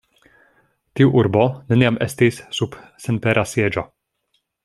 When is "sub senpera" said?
2.61-3.45